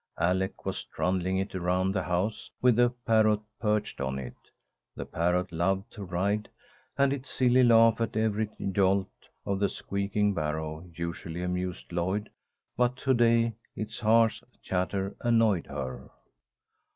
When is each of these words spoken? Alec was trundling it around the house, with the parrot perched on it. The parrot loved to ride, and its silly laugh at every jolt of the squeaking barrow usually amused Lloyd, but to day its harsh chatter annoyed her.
Alec 0.17 0.65
was 0.65 0.83
trundling 0.85 1.37
it 1.37 1.53
around 1.53 1.91
the 1.91 2.01
house, 2.01 2.49
with 2.59 2.75
the 2.75 2.89
parrot 3.05 3.39
perched 3.59 4.01
on 4.01 4.17
it. 4.17 4.33
The 4.95 5.05
parrot 5.05 5.51
loved 5.51 5.91
to 5.93 6.03
ride, 6.03 6.49
and 6.97 7.13
its 7.13 7.29
silly 7.29 7.61
laugh 7.61 8.01
at 8.01 8.17
every 8.17 8.49
jolt 8.71 9.11
of 9.45 9.59
the 9.59 9.69
squeaking 9.69 10.33
barrow 10.33 10.89
usually 10.95 11.43
amused 11.43 11.91
Lloyd, 11.91 12.31
but 12.75 12.95
to 12.97 13.13
day 13.13 13.53
its 13.75 13.99
harsh 13.99 14.41
chatter 14.63 15.15
annoyed 15.21 15.67
her. 15.67 16.09